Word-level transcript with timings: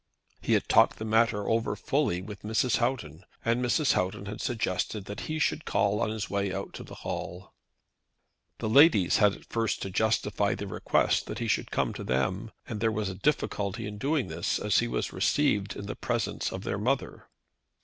He 0.41 0.53
had 0.53 0.67
talked 0.67 0.97
the 0.97 1.05
matter 1.05 1.47
over 1.47 1.75
fully 1.75 2.23
with 2.23 2.41
Mrs. 2.41 2.77
Houghton, 2.77 3.23
and 3.45 3.63
Mrs. 3.63 3.93
Houghton 3.93 4.25
had 4.25 4.41
suggested 4.41 5.05
that 5.05 5.19
he 5.29 5.37
should 5.37 5.63
call 5.63 6.01
on 6.01 6.09
his 6.09 6.27
way 6.27 6.51
out 6.51 6.73
to 6.73 6.83
the 6.83 6.95
Hall. 7.05 7.53
The 8.57 8.67
ladies 8.67 9.17
had 9.17 9.33
at 9.35 9.45
first 9.45 9.79
to 9.83 9.91
justify 9.91 10.55
their 10.55 10.67
request 10.69 11.27
that 11.27 11.37
he 11.37 11.47
should 11.47 11.69
come 11.69 11.93
to 11.93 12.03
them, 12.03 12.49
and 12.67 12.79
there 12.79 12.91
was 12.91 13.09
a 13.09 13.13
difficulty 13.13 13.85
in 13.85 13.99
doing 13.99 14.25
this, 14.27 14.57
as 14.57 14.79
he 14.79 14.87
was 14.87 15.13
received 15.13 15.75
in 15.75 15.85
presence 15.97 16.51
of 16.51 16.63
their 16.63 16.79
mother. 16.79 17.27